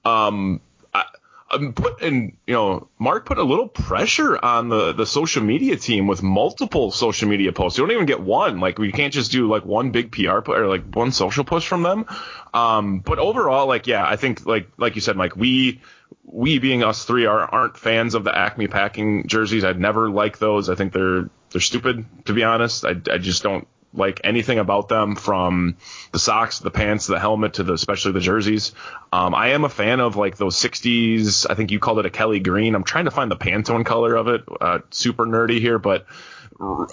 [0.06, 0.62] um,
[0.94, 1.06] I,
[1.50, 6.08] I'm putting you know Mark put a little pressure on the the social media team
[6.08, 7.78] with multiple social media posts.
[7.78, 8.60] You don't even get one.
[8.60, 11.66] Like we can't just do like one big PR put or like one social push
[11.66, 12.06] from them.
[12.54, 15.82] Um, but overall, like yeah, I think like like you said, Mike, we
[16.24, 19.64] we being us three are aren't fans of the Acme packing jerseys.
[19.64, 20.70] I'd never like those.
[20.70, 22.86] I think they're they're stupid to be honest.
[22.86, 25.78] I, I just don't like anything about them from
[26.12, 28.74] the socks, the pants, the helmet to the especially the jerseys.
[29.12, 31.46] Um, I am a fan of like those 60s.
[31.50, 32.76] I think you called it a Kelly green.
[32.76, 34.44] I'm trying to find the Pantone color of it.
[34.60, 36.08] Uh, super nerdy here, but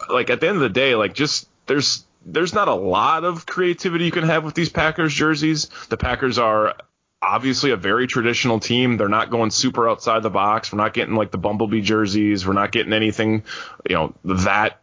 [0.08, 3.46] like at the end of the day, like just there's there's not a lot of
[3.46, 5.70] creativity you can have with these Packers jerseys.
[5.88, 6.74] The Packers are
[7.22, 8.96] obviously a very traditional team.
[8.96, 10.72] They're not going super outside the box.
[10.72, 12.46] We're not getting like the Bumblebee jerseys.
[12.46, 13.44] We're not getting anything,
[13.88, 14.82] you know, that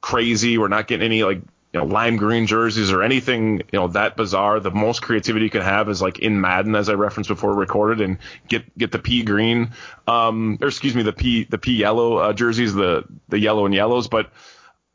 [0.00, 0.58] crazy.
[0.58, 1.40] We're not getting any like
[1.72, 4.60] you know lime green jerseys or anything you know that bizarre.
[4.60, 8.00] The most creativity you can have is like in Madden, as I referenced before, recorded
[8.00, 9.70] and get get the pea green,
[10.06, 13.74] um, or excuse me, the pea the pea yellow uh, jerseys, the the yellow and
[13.74, 14.30] yellows, but.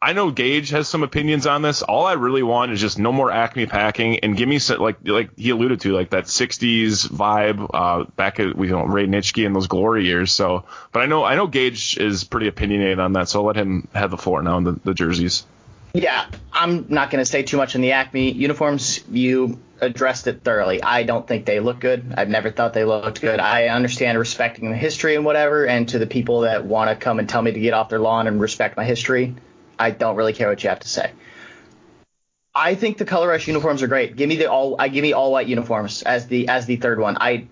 [0.02, 1.82] I know Gage has some opinions on this.
[1.82, 4.98] All I really want is just no more Acme packing and give me some, like
[5.04, 9.46] like he alluded to like that 60s vibe uh, back at you know Ray Nitschke
[9.46, 10.32] and those glory years.
[10.32, 13.30] So, but I know I know Gage is pretty opinionated on that.
[13.30, 15.46] So I'll let him have the floor now on the, the jerseys.
[15.94, 19.02] Yeah, I'm not going to say too much on the Acme uniforms.
[19.10, 20.84] You addressed it thoroughly.
[20.84, 22.14] I don't think they look good.
[22.18, 23.40] I've never thought they looked good.
[23.40, 27.20] I understand respecting the history and whatever, and to the people that want to come
[27.20, 29.36] and tell me to get off their lawn and respect my history,
[29.78, 31.12] I don't really care what you have to say.
[32.56, 34.16] I think the color rush uniforms are great.
[34.16, 37.00] Give me the all I give me all white uniforms as the as the third
[37.00, 37.18] one.
[37.20, 37.48] I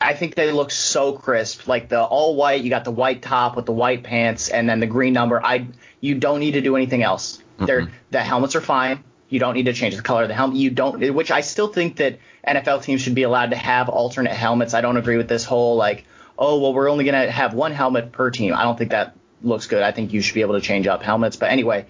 [0.00, 1.68] I think they look so crisp.
[1.68, 4.80] Like the all white, you got the white top with the white pants and then
[4.80, 5.40] the green number.
[5.42, 5.68] I
[6.00, 7.38] you don't need to do anything else.
[7.38, 7.66] Mm-hmm.
[7.66, 9.04] They're the helmets are fine.
[9.28, 10.56] You don't need to change the color of the helmet.
[10.56, 14.34] You don't which I still think that NFL teams should be allowed to have alternate
[14.34, 14.74] helmets.
[14.74, 16.04] I don't agree with this whole like,
[16.36, 18.52] oh well we're only gonna have one helmet per team.
[18.52, 19.82] I don't think that looks good.
[19.82, 21.36] I think you should be able to change up helmets.
[21.36, 21.86] But anyway,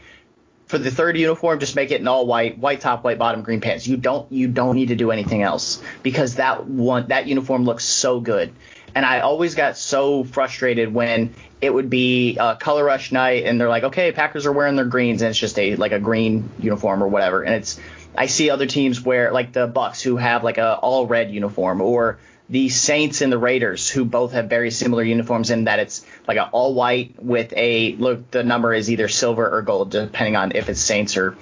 [0.67, 3.61] for the third uniform, just make it in all white, white top, white bottom, green
[3.61, 3.87] pants.
[3.87, 7.85] You don't you don't need to do anything else because that one that uniform looks
[7.85, 8.53] so good.
[8.95, 13.61] And I always got so frustrated when it would be a color rush night and
[13.61, 16.49] they're like, okay, Packers are wearing their greens and it's just a like a green
[16.59, 17.43] uniform or whatever.
[17.43, 17.81] And it's
[18.17, 21.81] I see other teams wear like the Bucks who have like a all red uniform
[21.81, 26.05] or the Saints and the Raiders, who both have very similar uniforms in that it's
[26.29, 28.31] like an all white with a look.
[28.31, 31.37] The number is either silver or gold, depending on if it's Saints or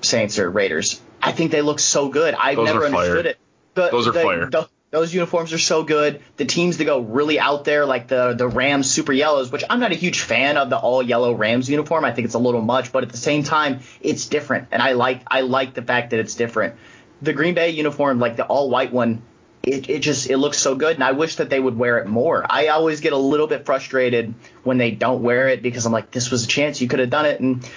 [0.00, 1.00] Saints or Raiders.
[1.22, 2.34] I think they look so good.
[2.34, 3.38] I've Those never understood it.
[3.74, 4.50] The, Those are the- fire.
[4.50, 6.20] the- those uniforms are so good.
[6.36, 9.80] The teams that go really out there, like the the Rams Super Yellows, which I'm
[9.80, 12.04] not a huge fan of the all yellow Rams uniform.
[12.04, 14.92] I think it's a little much, but at the same time, it's different, and I
[14.92, 16.74] like I like the fact that it's different.
[17.22, 19.22] The Green Bay uniform, like the all white one,
[19.64, 22.06] it, it just it looks so good and I wish that they would wear it
[22.06, 22.44] more.
[22.48, 24.34] I always get a little bit frustrated
[24.64, 27.10] when they don't wear it because I'm like this was a chance you could have
[27.10, 27.68] done it and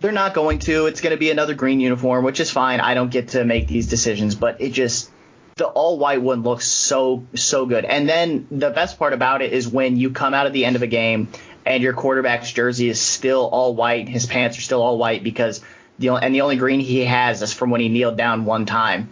[0.00, 0.86] they're not going to.
[0.86, 2.80] It's going to be another green uniform, which is fine.
[2.80, 5.10] I don't get to make these decisions, but it just
[5.56, 7.84] the all white one looks so so good.
[7.84, 10.76] And then the best part about it is when you come out at the end
[10.76, 11.28] of a game
[11.64, 15.60] and your quarterback's jersey is still all white, his pants are still all white because
[16.00, 19.08] the and the only green he has is from when he kneeled down one time.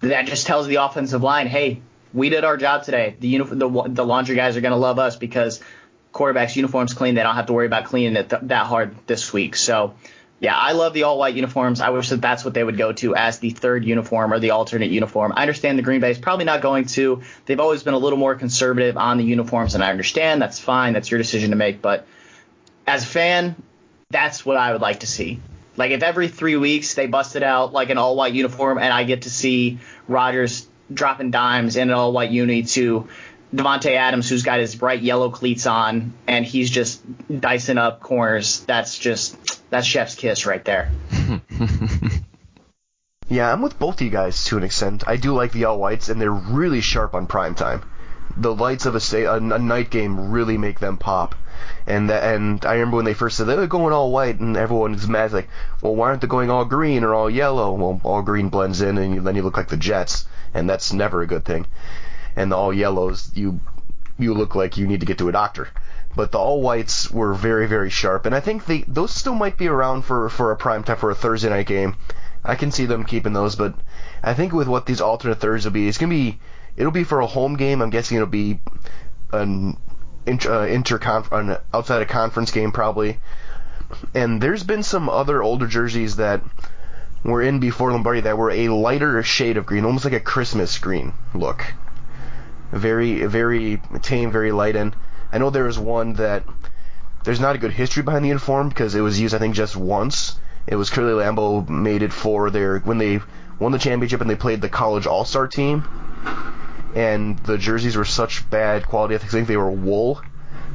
[0.00, 1.82] That just tells the offensive line, hey,
[2.12, 3.16] we did our job today.
[3.20, 5.60] The the, the laundry guys are going to love us because
[6.12, 7.14] quarterback's uniform's clean.
[7.14, 9.56] They don't have to worry about cleaning it th- that hard this week.
[9.56, 9.94] So
[10.40, 11.82] Yeah, I love the all white uniforms.
[11.82, 14.52] I wish that that's what they would go to as the third uniform or the
[14.52, 15.34] alternate uniform.
[15.36, 17.20] I understand the Green Bay is probably not going to.
[17.44, 20.94] They've always been a little more conservative on the uniforms, and I understand that's fine.
[20.94, 21.82] That's your decision to make.
[21.82, 22.06] But
[22.86, 23.54] as a fan,
[24.08, 25.40] that's what I would like to see.
[25.80, 29.04] Like if every three weeks they busted out like an all white uniform and I
[29.04, 33.08] get to see Rodgers dropping dimes in an all white uni to
[33.54, 37.00] Davante Adams, who's got his bright yellow cleats on, and he's just
[37.40, 38.60] dicing up corners.
[38.60, 40.90] That's just that's chef's kiss right there.
[43.30, 45.04] yeah, I'm with both of you guys to an extent.
[45.06, 47.84] I do like the all whites, and they're really sharp on prime time.
[48.36, 51.34] The lights of a, a night game really make them pop.
[51.86, 54.56] And that, and I remember when they first said they were going all white, and
[54.56, 55.32] everyone was mad.
[55.32, 55.48] Like,
[55.82, 57.72] well, why aren't they going all green or all yellow?
[57.72, 60.92] Well, all green blends in, and you, then you look like the Jets, and that's
[60.92, 61.66] never a good thing
[62.36, 63.60] and the all yellows, you
[64.18, 65.68] you look like you need to get to a doctor.
[66.14, 69.56] But the all whites were very very sharp, and I think they those still might
[69.56, 71.96] be around for for a prime time for a Thursday night game.
[72.44, 73.74] I can see them keeping those, but
[74.22, 76.38] I think with what these alternate thirds will be, it's gonna be
[76.76, 77.82] it'll be for a home game.
[77.82, 78.60] I'm guessing it'll be
[79.32, 79.76] an
[80.26, 83.20] inter, uh, an outside of conference game probably.
[84.14, 86.42] And there's been some other older jerseys that
[87.24, 90.78] were in before Lombardi that were a lighter shade of green, almost like a Christmas
[90.78, 91.74] green look
[92.72, 94.76] very very tame, very light.
[94.76, 94.94] And
[95.32, 96.44] I know there was one that
[97.24, 99.76] there's not a good history behind the uniform because it was used I think just
[99.76, 100.38] once.
[100.66, 103.20] It was Curly Lambeau made it for their when they
[103.58, 105.84] won the championship and they played the college all star team.
[106.94, 109.14] And the jerseys were such bad quality.
[109.14, 110.22] I think they were wool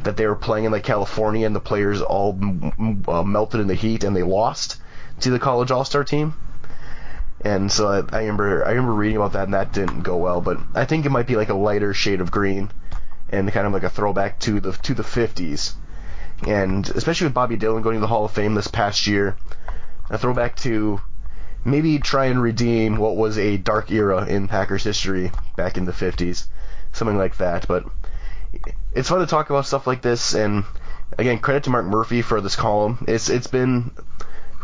[0.03, 2.39] that they were playing in like California and the players all
[3.07, 4.77] uh, melted in the heat and they lost
[5.19, 6.35] to the college all star team.
[7.41, 10.41] And so I, I remember I remember reading about that and that didn't go well,
[10.41, 12.71] but I think it might be like a lighter shade of green
[13.29, 15.73] and kind of like a throwback to the to the 50s.
[16.47, 19.35] And especially with Bobby Dillon going to the Hall of Fame this past year,
[20.09, 21.01] a throwback to
[21.65, 25.91] maybe try and redeem what was a dark era in Packers history back in the
[25.91, 26.45] 50s,
[26.93, 27.67] something like that.
[27.67, 27.85] But
[28.93, 30.63] it's fun to talk about stuff like this, and
[31.17, 33.03] again, credit to Mark Murphy for this column.
[33.07, 33.91] It's it's been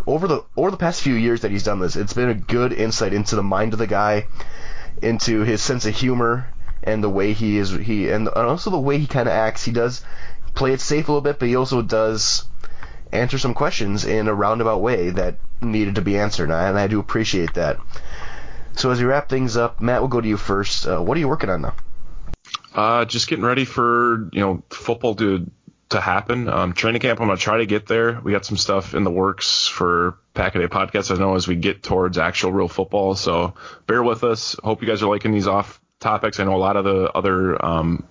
[0.08, 2.72] over the over the past few years that he's done this, it's been a good
[2.72, 4.28] insight into the mind of the guy,
[5.02, 6.48] into his sense of humor
[6.84, 9.66] and the way he is he and also the way he kind of acts.
[9.66, 10.04] He does
[10.54, 12.46] play it safe a little bit, but he also does
[13.12, 16.78] answer some questions in a roundabout way that needed to be answered, and I, and
[16.78, 17.80] I do appreciate that.
[18.74, 20.88] So as we wrap things up, Matt, we'll go to you first.
[20.88, 21.76] Uh, what are you working on now?
[22.74, 25.50] Uh, just getting ready for you know football to
[25.90, 26.50] to happen.
[26.50, 28.20] Um, training camp, I'm to try to get there.
[28.22, 31.14] We got some stuff in the works for Pack a Day podcast.
[31.14, 33.16] I know as we get towards actual real football.
[33.16, 33.54] So
[33.88, 34.56] bear with us.
[34.64, 36.40] Hope you guys are liking these off topics.
[36.40, 38.06] I know a lot of the other, um,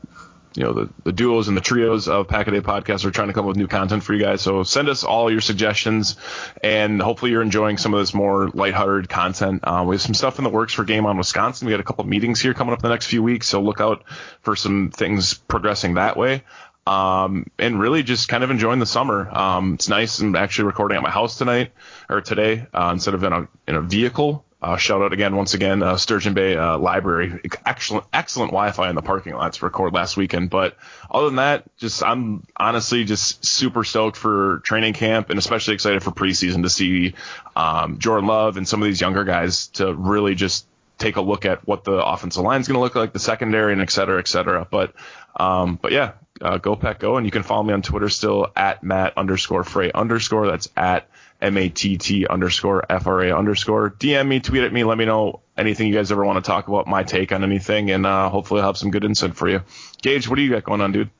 [0.54, 3.28] you know, the, the duos and the trios of Pack a Day podcast are trying
[3.28, 4.42] to come up with new content for you guys.
[4.42, 6.16] So send us all your suggestions
[6.62, 9.60] and hopefully you're enjoying some of this more lighthearted content.
[9.62, 11.66] Uh, we have some stuff in the works for Game on Wisconsin.
[11.66, 13.46] We got a couple meetings here coming up in the next few weeks.
[13.46, 14.04] So look out
[14.42, 16.42] for some things progressing that way
[16.86, 19.30] um, and really just kind of enjoying the summer.
[19.30, 20.18] Um, it's nice.
[20.18, 21.72] I'm actually recording at my house tonight
[22.08, 24.44] or today uh, instead of in a in a vehicle.
[24.62, 27.40] Uh, shout out again, once again, uh, Sturgeon Bay uh, Library.
[27.64, 30.50] Excellent, excellent Wi-Fi in the parking lot to record last weekend.
[30.50, 30.76] But
[31.10, 36.02] other than that, just I'm honestly just super stoked for training camp and especially excited
[36.02, 37.14] for preseason to see
[37.56, 40.66] um, Jordan Love and some of these younger guys to really just
[40.98, 43.72] take a look at what the offensive line is going to look like, the secondary,
[43.72, 44.68] and et cetera, et cetera.
[44.70, 44.92] But
[45.36, 48.48] um, but yeah, uh, go pack go, and you can follow me on Twitter still
[48.54, 50.46] at Matt underscore Frey underscore.
[50.46, 51.08] That's at
[51.40, 53.90] M A T T underscore F R A underscore.
[53.90, 56.68] DM me, tweet at me, let me know anything you guys ever want to talk
[56.68, 59.62] about, my take on anything, and uh, hopefully I'll have some good insight for you.
[60.02, 61.10] Gage, what do you got going on, dude?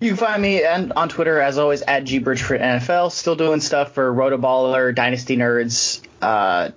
[0.00, 3.10] You can find me and on Twitter as always at GBridgeford NFL.
[3.10, 6.70] Still doing stuff for Rotoballer, Dynasty Nerds, uh,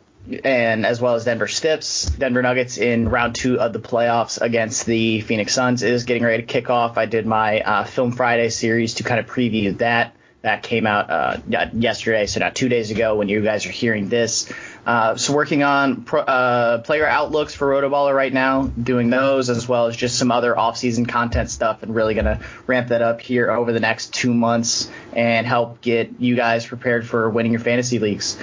[0.44, 2.06] and as well as Denver Stiffs.
[2.06, 6.42] Denver Nuggets in round two of the playoffs against the Phoenix Suns is getting ready
[6.42, 6.98] to kick off.
[6.98, 10.16] I did my uh, Film Friday series to kind of preview that.
[10.42, 11.38] That came out uh,
[11.74, 14.52] yesterday, so not two days ago when you guys are hearing this.
[14.88, 19.68] Uh, so working on pro, uh, player outlooks for Rotoballer right now, doing those as
[19.68, 23.52] well as just some other off-season content stuff, and really gonna ramp that up here
[23.52, 28.00] over the next two months and help get you guys prepared for winning your fantasy
[28.00, 28.36] leagues.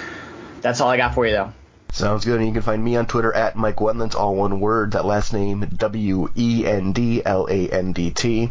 [0.60, 1.52] That's all I got for you though.
[1.90, 2.38] Sounds good.
[2.38, 4.92] And you can find me on Twitter at Mike Wendlandt, all one word.
[4.92, 8.50] That last name W E N D L A N D T.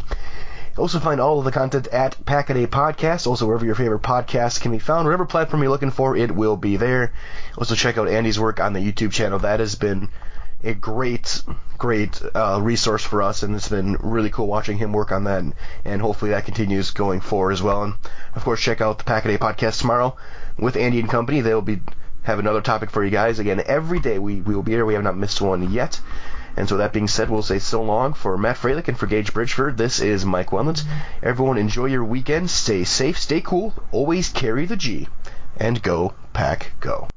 [0.78, 3.28] Also find all of the content at Packaday Podcast.
[3.28, 6.58] Also wherever your favorite podcast can be found, whatever platform you're looking for, it will
[6.58, 7.12] be there.
[7.58, 9.40] Also check out Andy's work on the YouTube channel.
[9.40, 10.10] That has been
[10.64, 11.44] a great,
[11.78, 15.40] great uh, resource for us, and it's been really cool watching him work on that,
[15.40, 15.54] and,
[15.86, 17.84] and hopefully that continues going forward as well.
[17.84, 17.94] And
[18.36, 20.16] of course, check out the Pack a podcast tomorrow
[20.58, 21.42] with Andy and company.
[21.42, 21.82] They'll be
[22.24, 23.40] have another topic for you guys.
[23.40, 24.86] Again, every day we, we will be here.
[24.86, 26.02] We have not missed one yet.
[26.58, 29.32] And so that being said, we'll say so long for Matt Fralick and for Gage
[29.32, 29.78] Bridgeford.
[29.78, 30.84] This is Mike Wendlandt.
[31.22, 32.50] Everyone enjoy your weekend.
[32.50, 35.08] Stay safe, stay cool, always carry the G,
[35.58, 37.08] and go, pack, go.